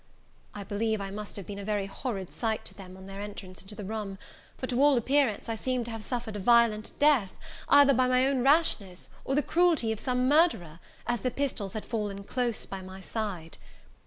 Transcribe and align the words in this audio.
I 0.55 0.63
believe 0.63 0.99
I 0.99 1.11
must 1.11 1.35
have 1.35 1.45
been 1.45 1.59
a 1.59 1.63
very 1.63 1.85
horrid 1.85 2.33
sight 2.33 2.65
to 2.65 2.73
them 2.73 2.97
on 2.97 3.05
their 3.05 3.21
entrance 3.21 3.61
into 3.61 3.75
the 3.75 3.83
room; 3.83 4.17
for 4.57 4.65
to 4.65 4.81
all 4.81 4.97
appearance, 4.97 5.47
I 5.47 5.53
seemed 5.53 5.85
to 5.85 5.91
have 5.91 6.03
suffered 6.03 6.35
a 6.35 6.39
violent 6.39 6.91
death, 6.97 7.35
either 7.69 7.93
by 7.93 8.07
my 8.07 8.25
own 8.25 8.41
rashness, 8.41 9.11
or 9.25 9.35
the 9.35 9.43
cruelty 9.43 9.91
of 9.91 9.99
some 9.99 10.27
murderer, 10.27 10.79
as 11.05 11.21
the 11.21 11.29
pistols 11.29 11.73
had 11.73 11.85
fallen 11.85 12.23
close 12.23 12.65
by 12.65 12.81
my 12.81 12.99
side. 12.99 13.59